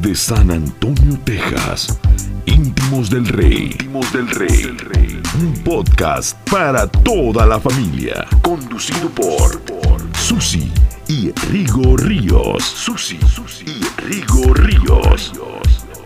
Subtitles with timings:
[0.00, 1.98] Desde San Antonio, Texas,
[2.46, 3.70] Íntimos del Rey.
[3.72, 5.20] Íntimos del Rey.
[5.38, 8.26] Un podcast para toda la familia.
[8.40, 9.60] Conducido por
[10.16, 10.72] Susi
[11.06, 12.64] y Rigo Ríos.
[12.64, 13.18] Susi
[13.66, 15.32] y Rigo Ríos.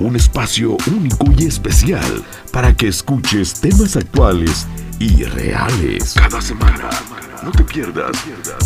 [0.01, 4.67] Un espacio único y especial para que escuches temas actuales
[4.99, 6.15] y reales.
[6.15, 6.91] Cada semana.
[7.45, 8.17] No te pierdas.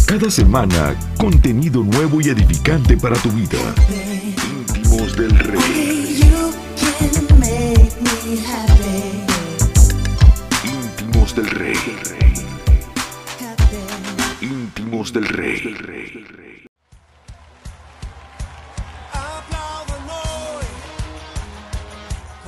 [0.06, 3.58] Cada semana, contenido nuevo y edificante para tu vida.
[4.90, 6.20] Íntimos del Rey.
[10.64, 11.76] Íntimos del Rey.
[14.40, 16.64] Íntimos del Rey.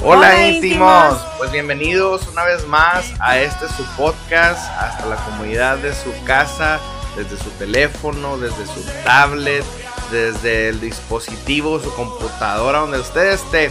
[0.02, 1.12] Hola, Hola, íntimos.
[1.12, 1.26] íntimos.
[1.36, 6.80] pues bienvenidos una vez más a este su podcast, hasta la comunidad de su casa,
[7.16, 9.64] desde su teléfono, desde su tablet,
[10.10, 13.70] desde el dispositivo, su computadora, donde usted esté.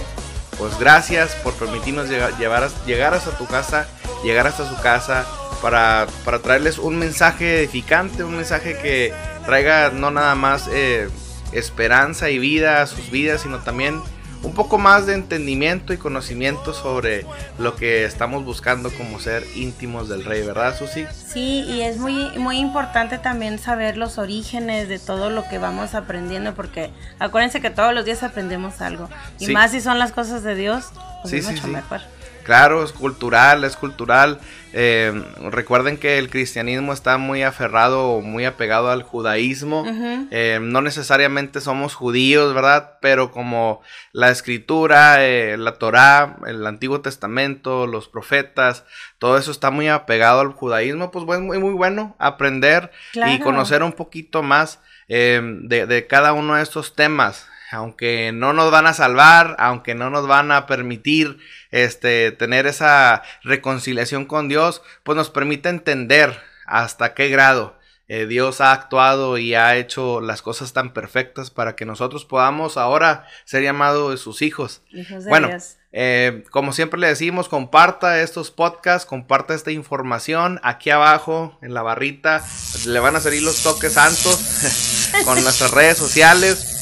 [0.58, 3.88] Pues gracias por permitirnos llegar, llegar hasta tu casa,
[4.24, 5.26] llegar hasta su casa
[5.62, 9.14] para, para traerles un mensaje edificante, un mensaje que
[9.46, 11.10] traiga no nada más eh,
[11.52, 14.02] esperanza y vida a sus vidas, sino también
[14.42, 17.26] un poco más de entendimiento y conocimiento sobre
[17.58, 21.06] lo que estamos buscando como ser íntimos del rey, ¿verdad, Susi?
[21.12, 25.94] Sí, y es muy, muy importante también saber los orígenes de todo lo que vamos
[25.94, 29.10] aprendiendo, porque acuérdense que todos los días aprendemos algo.
[29.40, 29.52] Y Sí.
[29.54, 30.86] más si son las cosas de Dios,
[31.22, 31.72] pues Sí, es sí, mucho sí.
[31.72, 32.00] mejor.
[32.44, 34.40] Claro, es cultural, es cultural.
[34.72, 39.86] Eh, recuerden que el cristianismo está muy aferrado o muy apegado al judaísmo.
[40.32, 42.98] Eh, no necesariamente somos judíos, ¿verdad?
[43.02, 48.86] Pero como la escritura, eh, la Torá, el Antiguo Testamento, los profetas,
[49.18, 53.84] todo eso está muy apegado al judaísmo, pues bueno, muy, muy bueno aprender y conocer
[53.84, 57.48] un poquito más de, de cada uno de estos temas.
[57.72, 61.38] Aunque no nos van a salvar, aunque no nos van a permitir
[61.72, 67.80] este, tener esa reconciliación con Dios, pues nos permite entender hasta qué grado
[68.12, 72.76] eh, Dios ha actuado y ha hecho las cosas tan perfectas para que nosotros podamos
[72.76, 74.82] ahora ser llamados sus hijos.
[74.90, 75.76] Hijos de Bueno, Dios.
[75.92, 80.60] Eh, como siempre le decimos, comparta estos podcasts, comparta esta información.
[80.64, 82.44] Aquí abajo en la barrita
[82.88, 86.79] le van a salir los toques santos con nuestras redes sociales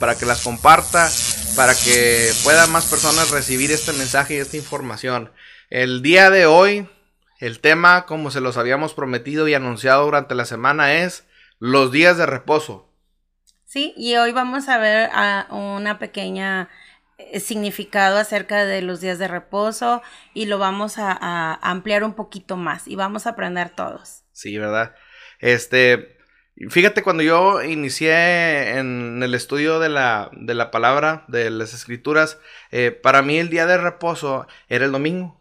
[0.00, 1.08] para que las comparta,
[1.54, 5.30] para que puedan más personas recibir este mensaje y esta información.
[5.68, 6.88] El día de hoy,
[7.38, 11.28] el tema, como se los habíamos prometido y anunciado durante la semana, es
[11.58, 12.88] los días de reposo.
[13.66, 16.70] Sí, y hoy vamos a ver a una pequeña
[17.18, 22.14] eh, significado acerca de los días de reposo y lo vamos a, a ampliar un
[22.14, 24.24] poquito más y vamos a aprender todos.
[24.32, 24.94] Sí, ¿verdad?
[25.38, 26.19] Este,
[26.68, 32.38] fíjate, cuando yo inicié en el estudio de la, de la palabra, de las escrituras,
[32.70, 35.38] eh, para mí el día de reposo era el domingo.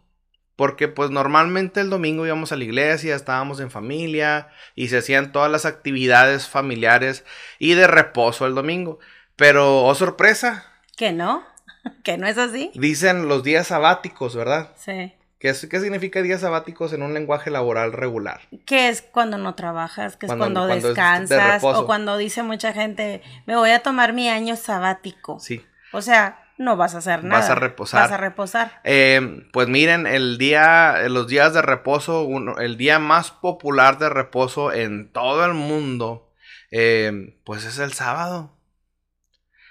[0.56, 5.32] Porque pues normalmente el domingo íbamos a la iglesia, estábamos en familia y se hacían
[5.32, 7.24] todas las actividades familiares
[7.60, 9.00] y de reposo el domingo.
[9.38, 10.66] Pero, oh sorpresa,
[10.98, 11.46] ¿Que no?
[12.04, 12.72] ¿Que no es así?
[12.76, 14.70] dicen los días sabáticos, ¿verdad?
[14.76, 15.14] Sí.
[15.40, 18.42] ¿Qué, es- qué significa días sabáticos en un lenguaje laboral regular?
[18.66, 20.18] ¿Qué es cuando no trabajas?
[20.18, 21.64] ¿Qué es Cuando- cuando, cuando es de descansas?
[21.64, 25.40] o cuando dice mucha gente, me voy a tomar mi año sabático.
[25.40, 25.66] Sí.
[25.94, 27.40] O sea, no vas a hacer nada.
[27.40, 28.02] Vas a reposar.
[28.04, 28.82] Vas a reposar.
[28.84, 34.10] Eh, pues miren, el día, los días de reposo, uno- el día más popular de
[34.10, 36.34] reposo en todo el mundo,
[36.70, 38.58] eh, pues es el sábado.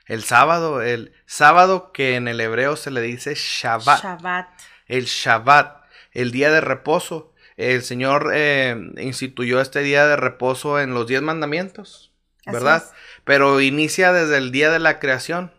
[0.07, 4.03] El sábado, el sábado que en el hebreo se le dice Shabbat.
[4.03, 4.49] Shabbat.
[4.89, 7.33] El Shabbat, el día de reposo.
[7.57, 12.13] El Señor eh, instituyó este día de reposo en los diez mandamientos,
[12.47, 12.85] ¿verdad?
[13.25, 15.53] Pero inicia desde el día de la creación.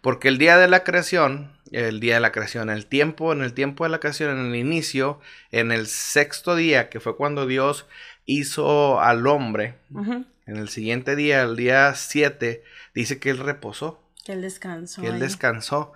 [0.00, 3.52] Porque el día de la creación, el día de la creación, el tiempo, en el
[3.54, 5.20] tiempo de la creación, en el inicio,
[5.50, 7.86] en el sexto día, que fue cuando Dios
[8.24, 9.74] hizo al hombre,
[10.46, 12.62] en el siguiente día, el día 7,
[12.94, 15.00] dice que él reposó, Que el descanso.
[15.02, 15.20] que él ahí.
[15.20, 15.92] descansó.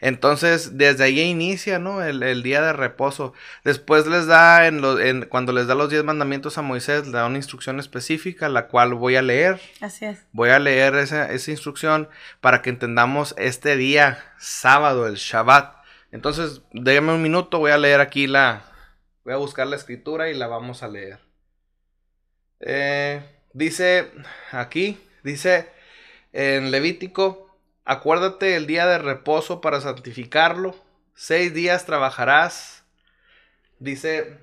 [0.00, 2.02] Entonces, desde ahí inicia, ¿no?
[2.02, 3.32] El, el día de reposo.
[3.64, 7.12] Después les da, en lo- en- cuando les da los diez mandamientos a Moisés, le
[7.12, 9.60] da una instrucción específica, la cual voy a leer.
[9.80, 10.18] Así es.
[10.32, 12.08] Voy a leer esa, esa instrucción
[12.40, 15.76] para que entendamos este día, sábado, el Shabbat.
[16.12, 18.62] Entonces, déjame un minuto, voy a leer aquí la...
[19.24, 21.18] Voy a buscar la escritura y la vamos a leer.
[22.60, 23.22] Eh,
[23.52, 24.10] dice
[24.52, 25.68] aquí, dice
[26.32, 27.43] en Levítico,
[27.84, 30.74] acuérdate el día de reposo para santificarlo.
[31.14, 32.84] Seis días trabajarás.
[33.78, 34.38] Dice,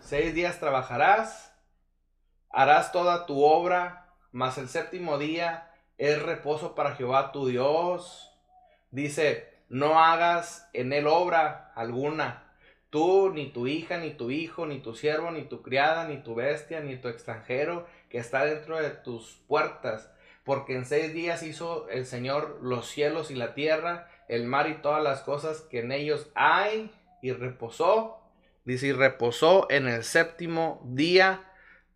[0.00, 1.52] seis días trabajarás,
[2.50, 8.32] harás toda tu obra, mas el séptimo día es reposo para Jehová tu Dios.
[8.90, 12.44] dice, no hagas en él obra alguna.
[12.90, 16.34] Tú, ni tu hija, ni tu hijo, ni tu siervo, ni tu criada, ni tu
[16.34, 20.10] bestia, ni tu extranjero que está dentro de tus puertas.
[20.46, 24.80] Porque en seis días hizo el Señor los cielos y la tierra, el mar y
[24.80, 26.90] todas las cosas que en ellos hay,
[27.20, 28.18] y reposó.
[28.64, 31.44] Dice, y reposó en el séptimo día.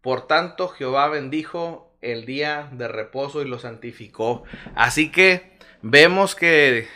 [0.02, 4.44] Por tanto, Jehová bendijo el día de reposo y lo santificó.
[4.74, 5.52] Así que
[5.82, 6.88] vemos que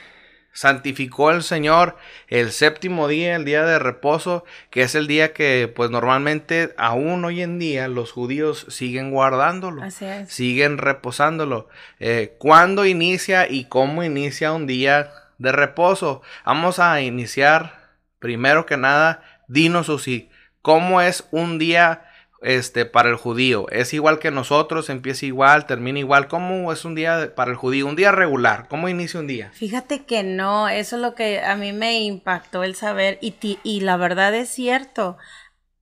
[0.54, 1.98] santificó el Señor
[2.28, 7.24] el séptimo día, el día de reposo, que es el día que pues normalmente aún
[7.24, 9.82] hoy en día los judíos siguen guardándolo,
[10.26, 11.68] siguen reposándolo.
[12.00, 16.22] Eh, ¿Cuándo inicia y cómo inicia un día de reposo?
[16.46, 17.90] Vamos a iniciar
[18.20, 20.30] primero que nada, dinos Susi,
[20.62, 22.04] ¿cómo es un día
[22.42, 23.68] este, para el judío.
[23.70, 26.28] Es igual que nosotros, empieza igual, termina igual.
[26.28, 27.86] ¿Cómo es un día para el judío?
[27.86, 28.68] Un día regular.
[28.68, 29.50] ¿Cómo inicia un día?
[29.54, 33.80] Fíjate que no, eso es lo que a mí me impactó el saber y, y
[33.80, 35.16] la verdad es cierto.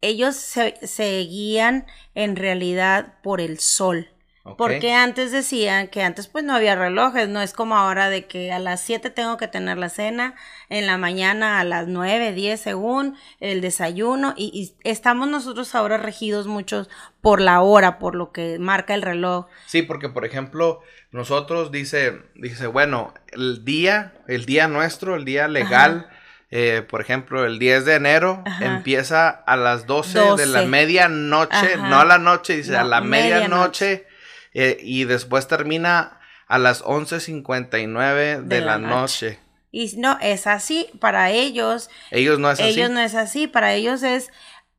[0.01, 4.12] Ellos se, se guían en realidad por el sol.
[4.59, 8.51] Porque antes decían que antes pues no había relojes, no es como ahora de que
[8.51, 10.35] a las 7 tengo que tener la cena,
[10.69, 16.49] en la mañana a las 9, 10 según el desayuno y, estamos nosotros ahora regidos
[16.49, 16.91] muchos
[17.21, 19.47] por la hora, por lo que marca el reloj.
[19.67, 20.81] Sí, porque por ejemplo
[21.13, 26.09] nosotros dice, dice, bueno, el día, el día nuestro, el día legal,
[26.51, 32.01] eh, por ejemplo, el 10 de enero empieza a las 12, de la medianoche, no
[32.01, 34.07] a la noche, dice a la medianoche
[34.55, 39.39] eh, y después termina a las 11.59 de, la, noche.
[39.71, 41.89] Y no, es así para ellos.
[42.11, 42.69] Ellos no es así.
[42.69, 44.31] Ellos no es así, para ellos es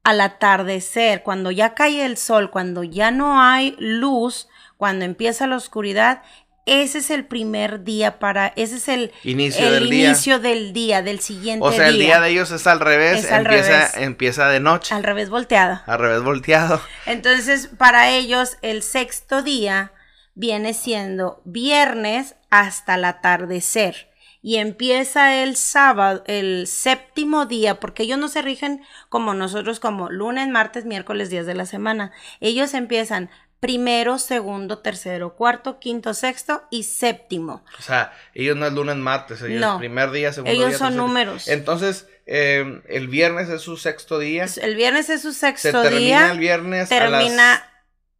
[0.03, 5.55] al atardecer, cuando ya cae el sol, cuando ya no hay luz, cuando empieza la
[5.55, 6.23] oscuridad,
[6.65, 10.49] ese es el primer día para, ese es el inicio, del, inicio día.
[10.49, 11.69] del día, del siguiente día.
[11.69, 14.95] O sea, el día de ellos es al revés, empieza, empieza de noche.
[14.95, 15.81] Al revés volteado.
[15.85, 16.81] Al revés volteado.
[17.05, 19.91] Entonces, para ellos, el sexto día
[20.35, 24.09] viene siendo viernes hasta el atardecer.
[24.41, 30.09] Y empieza el sábado, el séptimo día, porque ellos no se rigen como nosotros, como
[30.09, 32.11] lunes, martes, miércoles, días de la semana.
[32.41, 33.29] Ellos empiezan
[33.63, 37.63] primero, segundo, tercero, cuarto, quinto, sexto y séptimo.
[37.79, 40.67] O sea, ellos no es lunes, martes, ellos no, primer día, segundo ellos día.
[40.67, 41.47] Ellos son números.
[41.47, 44.47] Entonces, eh, el viernes es su sexto día.
[44.61, 46.31] El viernes es su sexto Se termina día.
[46.31, 47.69] el viernes termina, a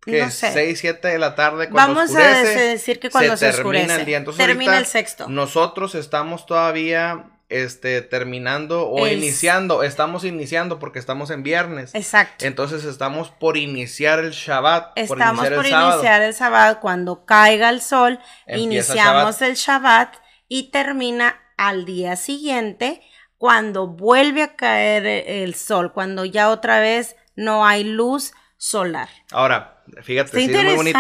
[0.06, 0.24] las...
[0.25, 0.54] no sé.
[0.54, 3.95] 6, 7 de la tarde cuando Vamos oscurece, a decir que cuando se, termina oscurece.
[4.00, 4.18] el día.
[4.19, 5.28] Entonces, termina el sexto.
[5.28, 9.83] Nosotros estamos todavía este, terminando o iniciando.
[9.83, 11.94] Estamos iniciando porque estamos en viernes.
[11.94, 12.45] Exacto.
[12.45, 14.91] Entonces estamos por iniciar el Shabbat.
[14.95, 16.79] Estamos por iniciar, el, iniciar el Shabbat.
[16.79, 20.15] Cuando caiga el sol, iniciamos el Shabbat
[20.47, 23.01] y termina al día siguiente
[23.38, 29.09] cuando vuelve a caer el sol, cuando ya otra vez no hay luz solar.
[29.31, 30.99] Ahora, fíjate, sí, es muy bonito.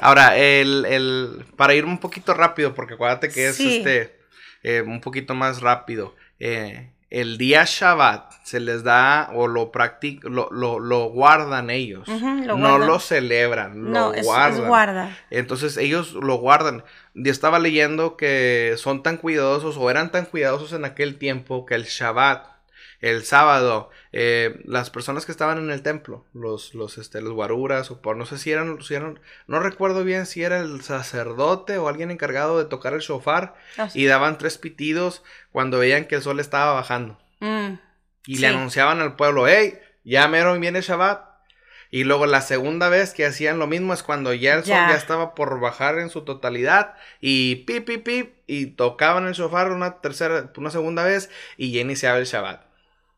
[0.00, 4.21] Ahora, el, el, para ir un poquito rápido, porque acuérdate que es este
[4.62, 6.14] eh, un poquito más rápido.
[6.40, 12.08] Eh, el día Shabbat se les da o lo practican, lo, lo, guardan ellos.
[12.08, 14.66] no lo celebran, lo guardan.
[14.66, 15.18] guarda.
[15.28, 16.84] Entonces ellos lo guardan.
[17.12, 21.74] Yo estaba leyendo que son tan cuidadosos o eran tan cuidadosos en aquel tiempo que
[21.74, 22.51] el Shabbat
[23.02, 27.90] el sábado, eh, las personas que estaban en el templo, los, los, este, los guaruras,
[27.90, 29.18] o por no sé si eran, si eran,
[29.48, 33.88] no recuerdo bien si era el sacerdote o alguien encargado de tocar el shofar, ah,
[33.92, 37.18] y daban tres pitidos cuando veían que el sol estaba bajando.
[37.40, 37.74] Mm,
[38.24, 41.32] y le anunciaban al pueblo, hey, ya mero viene Shabbat.
[41.90, 44.94] Y luego la segunda vez que hacían lo mismo es cuando ya el sol ya,
[44.94, 50.00] estaba por bajar en su totalidad y pip, pip, pip, y tocaban el shofar una
[50.00, 51.28] tercera, una segunda vez
[51.58, 52.71] y ya iniciaba el Shabbat.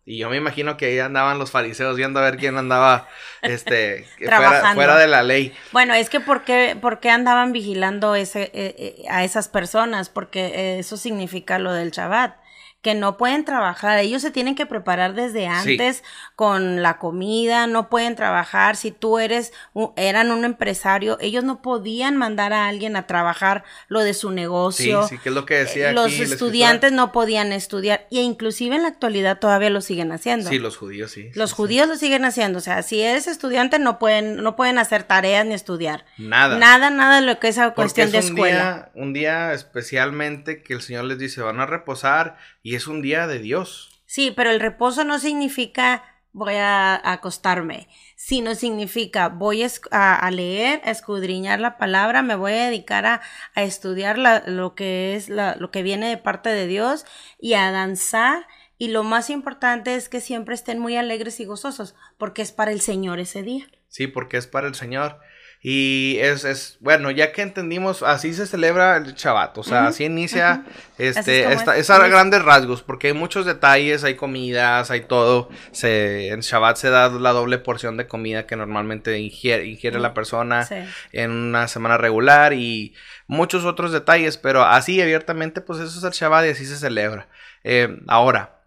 [0.06, 3.08] Y yo me imagino que ahí andaban los fariseos viendo a ver quién andaba
[3.42, 5.54] este, fuera, fuera, de la ley.
[5.72, 10.10] Bueno, es que ¿por qué, por qué andaban vigilando ese, eh, eh, a esas personas?
[10.10, 12.36] Porque eso significa lo del Shabbat
[12.84, 16.04] que no pueden trabajar, ellos se tienen que preparar desde antes
[16.36, 19.54] con la comida, no pueden trabajar, si tú eres,
[19.96, 25.04] eran un empresario, ellos no podían mandar a alguien a trabajar lo de su negocio.
[25.04, 25.92] Sí, sí, que es lo que decía.
[25.92, 30.50] Los estudiantes no podían estudiar, y inclusive en la actualidad todavía lo siguen haciendo.
[30.50, 31.30] Sí, los judíos sí.
[31.34, 35.04] Los judíos lo siguen haciendo, o sea, si eres estudiante no pueden, no pueden hacer
[35.04, 36.04] tareas ni estudiar.
[36.18, 36.58] Nada.
[36.58, 38.90] Nada, nada de lo que es esa cuestión de escuela.
[38.94, 43.26] un día especialmente que el Señor les dice, van a reposar y es un día
[43.26, 44.02] de Dios.
[44.06, 46.04] Sí, pero el reposo no significa
[46.34, 52.66] voy a, acostarme, sino significa voy a, leer, a escudriñar la palabra, me voy a
[52.66, 53.22] dedicar a,
[53.54, 57.06] estudiar lo que es lo que viene de parte de Dios
[57.40, 58.46] y a danzar.
[58.76, 62.72] Y lo más importante es que siempre estén muy alegres y gozosos, porque es para
[62.72, 63.66] el Señor ese día.
[63.88, 65.20] Sí, porque es para el Señor.
[65.66, 70.04] Y es, es, bueno, ya que entendimos, así se celebra el Shabbat, o sea, así
[70.04, 70.66] inicia,
[70.98, 76.40] este, es a grandes rasgos, porque hay muchos detalles, hay comidas, hay todo, se, en
[76.40, 80.68] Shabbat se da la doble porción de comida que normalmente ingiere, ingiere la persona
[81.12, 82.94] en una semana regular y
[83.26, 87.28] muchos otros detalles, pero así abiertamente, pues eso es el Shabbat y así se celebra.
[87.62, 88.60] Eh, ahora,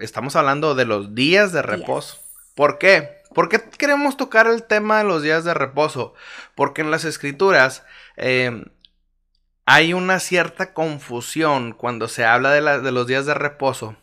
[0.00, 2.18] estamos hablando de los días de reposo.
[2.54, 3.17] ¿Por qué?
[3.38, 6.12] ¿Por qué queremos tocar el tema de los días de reposo?
[6.56, 7.84] Porque en las escrituras
[8.16, 8.64] em,
[9.64, 13.94] hay una cierta confusión cuando se habla de, los días de reposo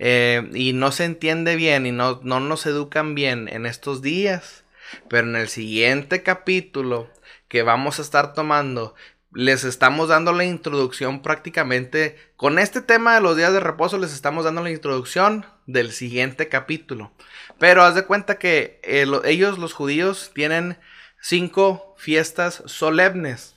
[0.00, 4.64] eh, y no se entiende bien y no, no nos educan bien en estos días.
[5.08, 7.08] Pero en el siguiente capítulo
[7.46, 8.96] que vamos a estar tomando,
[9.34, 14.12] les estamos dando la introducción prácticamente, con este tema de los días de reposo, les
[14.12, 17.12] estamos dando la introducción del siguiente capítulo.
[17.58, 20.78] Pero haz de cuenta que eh, ellos, los judíos, tienen
[21.20, 23.56] cinco fiestas solemnes,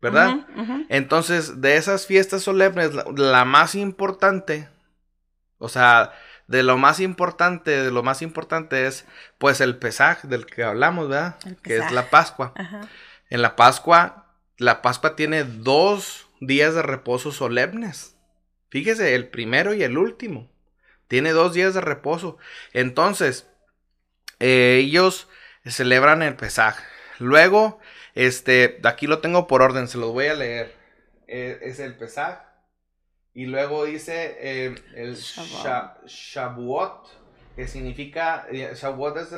[0.00, 0.46] ¿verdad?
[0.88, 4.68] Entonces, de esas fiestas solemnes, la, más importante,
[5.58, 6.12] o sea,
[6.46, 9.04] de lo más importante, de lo más importante es,
[9.38, 11.36] pues, el Pesaj del que hablamos, ¿verdad?
[11.62, 12.54] Que es la Pascua.
[13.30, 14.21] En la Pascua,
[14.58, 18.16] la Pascua tiene dos días de reposo solemnes.
[18.68, 20.50] Fíjese, el primero y el último.
[21.08, 22.38] Tiene dos días de reposo.
[22.72, 23.48] Entonces,
[24.40, 25.28] eh, ellos
[25.66, 26.76] celebran el Pesaj.
[27.18, 27.80] Luego,
[28.14, 30.74] este, aquí lo tengo por orden, se los voy a leer.
[31.28, 32.40] Eh, es el Pesaj.
[33.34, 37.08] Y luego dice eh, el Shavuot,
[37.56, 39.32] que significa, Shavuot es,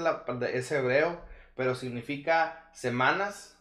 [0.54, 1.20] es, hebreo,
[1.56, 3.56] pero significa semanas.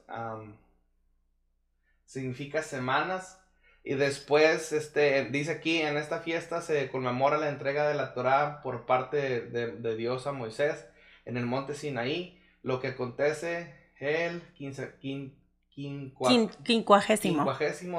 [2.13, 3.39] Significa semanas.
[3.83, 8.61] Y después, este, dice aquí, en esta fiesta se conmemora la entrega de la Torah
[8.61, 10.87] por parte de, Dios a Moisés
[11.25, 15.33] en el monte Sinaí, lo que acontece el quincuagésimo.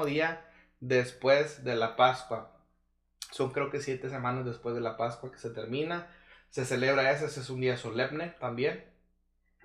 [0.05, 0.43] día
[0.79, 2.51] después de la Pascua.
[3.31, 6.07] Son creo que siete semanas después de la Pascua que se termina.
[6.49, 8.85] Se celebra ese, ese es un día solemne también.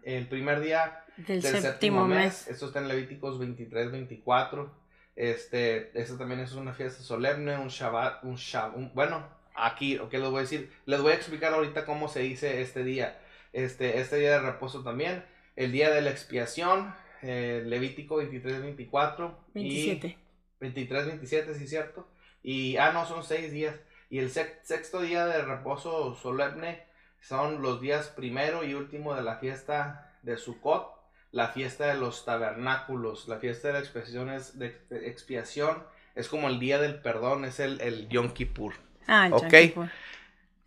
[0.03, 2.19] El primer día del, séptimo, mes.
[2.19, 2.49] mes.
[2.49, 4.81] Esto está en Levíticos 23, 24
[5.21, 10.31] este, eso también es una fiesta solemne, un Shabbat, un Shabbat, bueno, aquí, ¿qué les
[10.31, 10.73] voy a decir?
[10.87, 13.21] Les voy a explicar ahorita cómo se dice este día.
[13.53, 15.23] Este, este día de reposo también,
[15.57, 19.39] el día de la expiación, eh, Levítico 23, 24.
[19.53, 20.07] 27.
[20.07, 20.17] Y
[20.61, 22.09] 23, 27, sí, cierto.
[22.43, 23.77] Y, ah, no, son seis días.
[24.09, 26.85] Y el sexto día de reposo solemne
[27.21, 31.00] son los días primero y último de la fiesta de Sukkot
[31.33, 35.85] la fiesta de los tabernáculos, la fiesta de la expiación es, de, expiación,
[36.15, 38.75] es como el día del perdón, es el, el Yom Kippur.
[39.07, 39.89] Ah, el ok.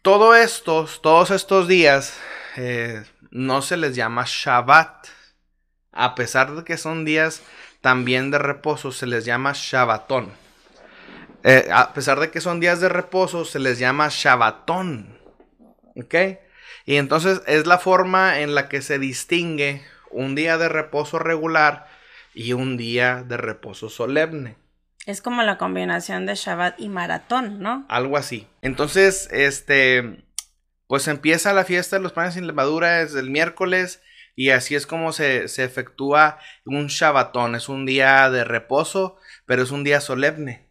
[0.01, 2.17] Todo estos, todos estos días
[2.57, 5.07] eh, no se les llama Shabbat.
[5.91, 7.41] A pesar de que son días
[7.81, 10.31] también de reposo, se les llama Shabbatón.
[11.43, 15.17] Eh, a pesar de que son días de reposo, se les llama Shabbatón.
[15.95, 16.15] ¿Ok?
[16.85, 21.87] Y entonces es la forma en la que se distingue un día de reposo regular
[22.33, 24.55] y un día de reposo solemne.
[25.05, 27.85] Es como la combinación de Shabbat y maratón, ¿no?
[27.89, 28.47] Algo así.
[28.61, 30.23] Entonces, este,
[30.87, 34.01] pues empieza la fiesta de los panes sin levadura es el miércoles
[34.35, 37.55] y así es como se, efectúa un Shabbatón.
[37.55, 40.69] Es un día de reposo, pero es un día solemne.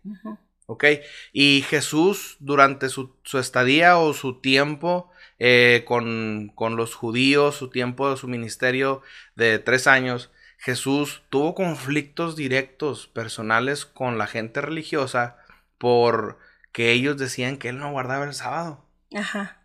[0.66, 0.84] ¿Ok?
[1.32, 5.11] Y Jesús, durante su, su estadía o su tiempo
[5.44, 9.02] eh, con, los judíos, su tiempo, su ministerio
[9.34, 15.36] de tres años, Jesús tuvo conflictos directos, personales con la gente religiosa,
[15.78, 18.86] porque ellos decían que él no guardaba el sábado.
[19.16, 19.60] Ajá.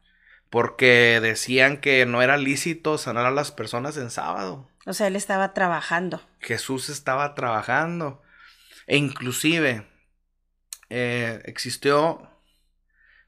[0.49, 4.67] Porque decían que no era lícito sanar a las personas en sábado.
[4.87, 6.23] O sea, él estaba trabajando.
[6.39, 8.23] Jjesús estaba trabajando.
[8.87, 9.85] E inclusive
[10.89, 12.31] eh, existió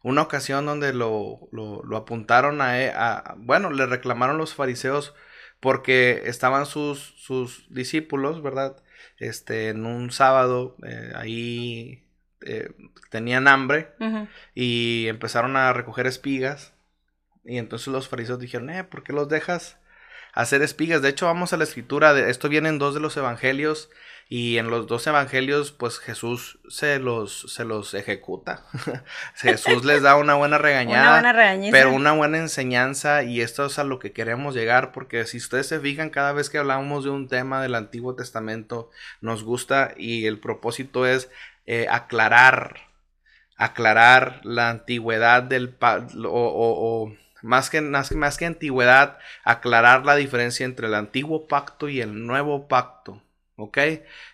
[0.04, 5.14] una ocasión donde lo, lo, apuntaron e, a, bueno, le reclamaron los fariseos
[5.60, 8.78] porque estaban sus, sus discípulos, ¿verdad?
[9.18, 12.06] Este, en un sábado, eh, ahí
[12.42, 12.72] eh,
[13.10, 13.92] tenían hambre
[14.56, 16.74] y empezaron a recoger espigas.
[17.44, 19.79] Y entonces los fariseos dijeron, eh, ¿por qué los dejas
[20.34, 21.02] hacer espigas.
[21.02, 23.90] De hecho, vamos a la escritura, de, esto viene en dos de los evangelios
[24.32, 28.64] y en los dos evangelios, pues Jesús se los, se los ejecuta.
[29.36, 31.34] Jesús les da una buena regañada,
[31.72, 35.66] pero una buena enseñanza y esto es a lo que queremos llegar porque si ustedes
[35.66, 40.28] se fijan cada vez que hablamos de un tema del Antiguo Testamento, nos gusta y
[40.28, 41.32] el propósito es
[41.66, 42.82] eh, aclarar,
[43.58, 45.76] aclarar la antigüedad del...
[45.82, 52.02] o, más que, más, más que antigüedad, aclarar la diferencia entre el antiguo pacto y
[52.02, 53.22] el nuevo pacto.
[53.60, 53.78] ¿ok?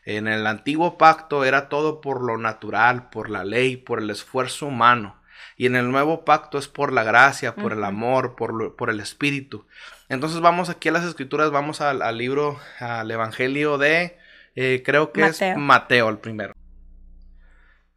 [0.05, 4.67] En el antiguo pacto era todo por lo natural, por la ley, por el esfuerzo
[4.67, 5.19] humano.
[5.57, 8.99] Y en el nuevo pacto es por la gracia, por el amor, por, por, el
[8.99, 9.65] espíritu.
[10.09, 14.17] Entonces vamos aquí a las escrituras, vamos al, libro, al Evangelio de,
[14.55, 16.53] eh, creo que es Mateo el primero.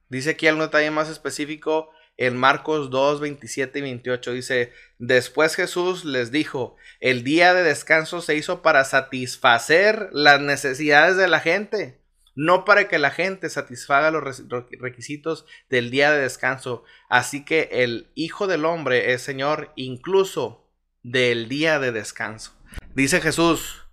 [0.08, 6.04] Dice aquí algo detalle más específico en Marcos 2, 27 y 28 dice, después Jesús
[6.04, 12.00] les dijo, el día de descanso se hizo para satisfacer las necesidades de la gente,
[12.34, 14.42] no para que la gente satisfaga los
[14.80, 16.82] requisitos del día de descanso.
[17.08, 20.68] Así que el Hijo del Hombre es Señor incluso
[21.04, 22.52] del día de descanso.
[22.94, 23.86] Dice Jesús,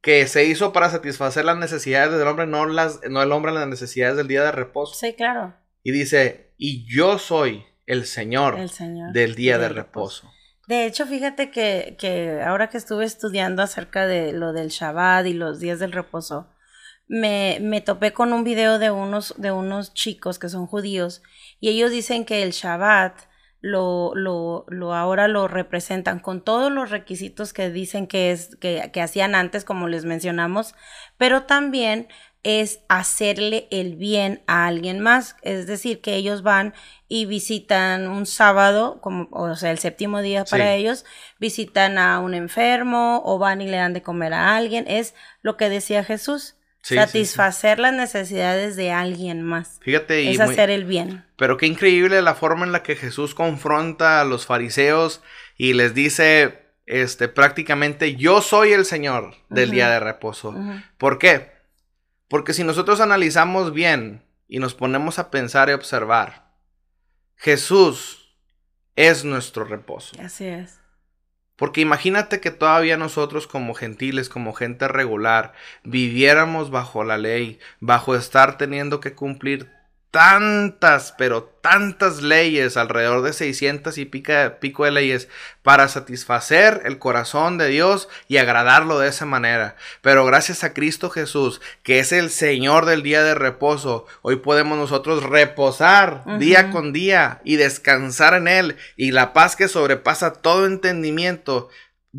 [0.00, 3.66] que se hizo para satisfacer las necesidades del hombre, no, las, no el hombre las
[3.66, 4.94] necesidades del día de reposo.
[4.94, 5.54] Sí, claro.
[5.82, 8.56] Y dice, y yo soy el Señor,
[9.12, 10.30] del día de reposo.
[10.68, 15.32] De hecho, fíjate que, que, ahora que estuve estudiando acerca de lo del Shabbat y
[15.32, 16.48] los días del reposo,
[17.08, 21.22] me, me topé con un video de unos, de unos chicos que son judíos
[21.58, 23.22] y ellos dicen que el Shabbat
[23.60, 28.90] lo, lo, lo ahora lo representan con todos los requisitos que dicen que es, que,
[28.92, 30.74] que hacían antes, como les mencionamos,
[31.18, 32.08] pero también
[32.42, 35.36] es hacerle el bien a alguien más.
[35.42, 36.74] Es decir, que ellos van
[37.08, 41.04] y visitan un sábado, como, o sea, el séptimo día para ellos,
[41.38, 44.86] visitan a un enfermo o van y le dan de comer a alguien.
[44.88, 46.56] Es lo que decía Jesús.
[46.82, 49.78] satisfacer las necesidades de alguien más.
[49.82, 51.26] Fíjate, es hacer el bien.
[51.36, 55.20] Pero qué increíble la forma en la que Jesús confronta a los fariseos
[55.58, 60.54] y les dice, este, prácticamente, yo soy el Señor del día de reposo.
[60.96, 61.59] ¿Por qué?
[62.30, 66.54] Porque si nosotros analizamos bien y nos ponemos a pensar y observar,
[67.34, 68.36] Jesús
[68.94, 70.14] es nuestro reposo.
[70.22, 70.78] Así es.
[71.56, 78.14] Porque imagínate que todavía nosotros como gentiles, como gente regular, viviéramos bajo la ley, bajo
[78.14, 79.68] estar teniendo que cumplir
[80.10, 85.28] tantas, pero tantas leyes, alrededor de 600 y pico de leyes,
[85.62, 89.76] para satisfacer el corazón de Dios y agradarlo de esa manera.
[90.02, 94.76] Pero gracias a Cristo Jesús, que es el Señor del día de reposo, hoy podemos
[94.76, 100.66] nosotros reposar día con día y descansar en Él y la paz que sobrepasa todo
[100.66, 101.68] entendimiento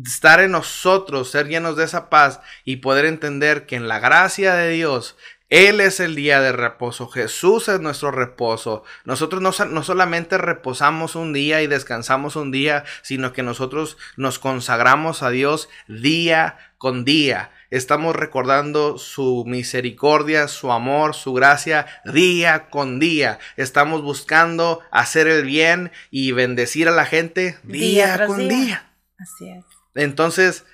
[0.06, 4.54] estar en nosotros, ser llenos de esa paz y poder entender que en la gracia
[4.54, 5.16] de Dios
[5.52, 8.84] él es el día de reposo, Jesús es nuestro reposo.
[9.04, 14.38] Nosotros no, no, solamente reposamos un día y descansamos un día, sino que nosotros nos
[14.38, 17.50] consagramos a Dios día con día.
[17.68, 23.38] Estamos recordando su misericordia, su amor, su gracia día con día.
[23.58, 28.48] Estamos buscando hacer el bien y bendecir a la gente día, con día.
[28.48, 28.92] día.
[29.18, 29.66] Así es.
[29.94, 30.64] Entonces,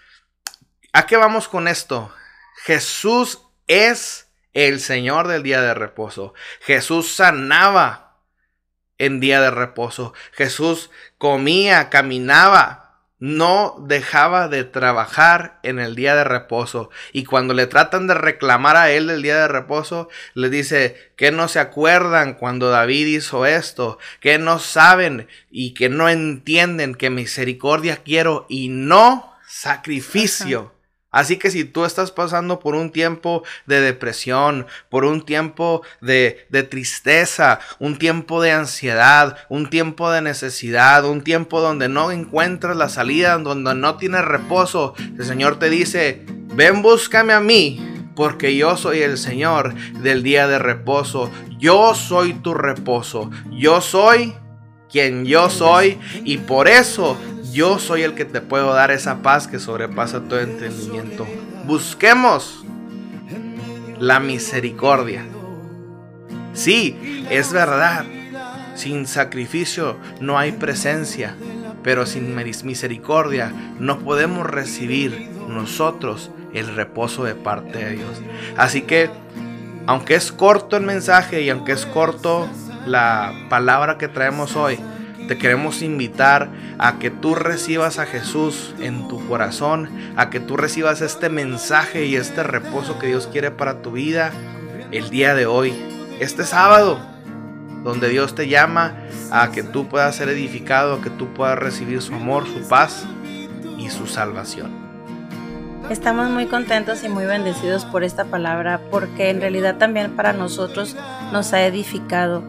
[0.93, 2.15] ¿a qué vamos con esto?
[2.63, 4.28] Jesús es
[4.67, 6.35] el Señor del día de reposo.
[6.61, 8.17] Jesús sanaba
[8.99, 10.15] en día de reposo.
[10.33, 12.87] Jesús comía, caminaba.
[13.21, 16.91] No dejaba de trabajar en el día de reposo.
[17.13, 21.33] Y cuando le tratan de reclamar a él el día de reposo, le dice que
[21.33, 27.11] no se acuerdan cuando David hizo esto, que no saben y que no entienden que
[27.11, 30.78] misericordia quiero y no sacrificio.
[31.19, 36.47] Así que si tú estás pasando por un tiempo de depresión, por un tiempo de,
[36.49, 42.77] de, tristeza, un tiempo de ansiedad, un tiempo de necesidad, un tiempo donde no encuentras
[42.77, 47.85] la salida, donde no tienes reposo, el Señor te dice, ven búscame a mí.
[48.15, 51.33] Porque yo soy el Señor del día de reposo.
[51.59, 53.29] Yo soy tu reposo.
[53.51, 54.35] Yo soy
[54.89, 55.99] quien yo soy.
[56.25, 57.17] Y por eso
[57.53, 61.27] yo soy el que te puedo dar esa paz que sobrepasa todo entendimiento.
[61.65, 62.65] Busquemos
[63.99, 65.25] la misericordia.
[66.53, 68.05] Sí, es verdad.
[68.75, 71.35] Sin sacrificio no hay presencia,
[71.83, 78.23] pero sin misericordia no podemos recibir nosotros el reposo de parte de Dios.
[78.57, 79.11] Así que,
[79.87, 82.49] aunque es corto el mensaje y aunque es corto
[82.87, 84.79] la palabra que traemos hoy,
[85.29, 90.57] te queremos invitar a que tú recibas a Jesús en tu corazón, a que tú
[90.57, 94.33] recibas este mensaje y este reposo que Dios quiere para tu vida
[94.91, 95.75] el día de hoy,
[96.19, 96.99] este sábado,
[97.85, 98.95] donde Dios te llama
[99.31, 103.05] a que tú puedas ser edificado, a que tú puedas recibir su amor, su paz
[103.79, 104.89] y su salvación.
[105.91, 110.97] Estamos muy contentos y muy bendecidos por esta palabra porque en realidad también para nosotros
[111.33, 112.43] nos ha edificado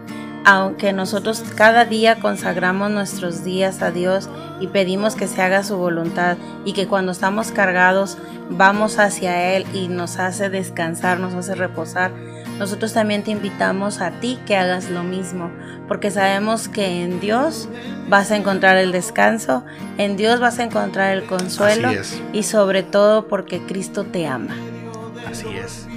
[0.45, 5.77] aunque nosotros cada día consagramos nuestros días a Dios y pedimos que se haga su
[5.77, 8.17] voluntad y que cuando estamos cargados
[8.49, 12.11] vamos hacia Él y nos hace descansar, nos hace reposar,
[12.57, 15.51] nosotros también te invitamos a ti que hagas lo mismo,
[15.87, 17.69] porque sabemos que en Dios
[18.09, 19.63] vas a encontrar el descanso,
[19.97, 21.89] en Dios vas a encontrar el consuelo
[22.33, 24.55] y sobre todo porque Cristo te ama.
[25.25, 25.87] Así es.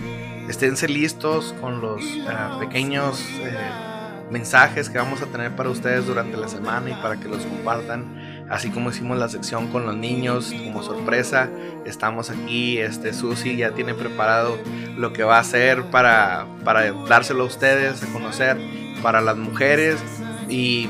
[0.49, 2.27] Esténse listos con los eh,
[2.61, 3.25] pequeños...
[3.41, 3.92] Eh,
[4.33, 8.47] mensajes que vamos a tener para ustedes durante la semana y para que los compartan.
[8.51, 11.51] Así como hicimos la sección con los niños como sorpresa,
[11.85, 14.59] estamos aquí, este Susi ya tiene preparado
[14.97, 18.59] lo que va a hacer para, para dárselo a ustedes a conocer,
[19.03, 20.01] para las mujeres
[20.49, 20.89] y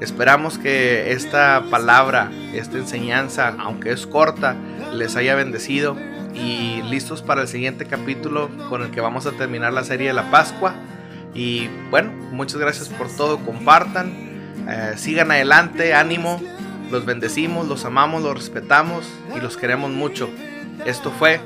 [0.00, 4.56] esperamos que esta palabra, esta enseñanza, aunque es corta,
[4.92, 5.96] les haya bendecido
[6.34, 10.12] y listos para el siguiente capítulo con el que vamos a terminar la serie de
[10.12, 10.74] la Pascua.
[11.36, 14.10] Y bueno, muchas gracias por todo, compartan,
[14.68, 16.40] eh, sigan adelante, ánimo,
[16.90, 20.30] los bendecimos, los amamos, los respetamos y los queremos mucho.
[20.86, 21.40] Esto fue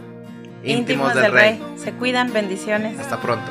[0.62, 1.61] Íntimos, del, Rey.
[1.76, 2.98] Se cuidan, bendiciones.
[3.00, 3.50] Hasta pronto.